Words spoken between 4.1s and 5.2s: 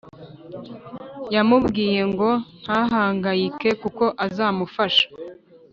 azamufasha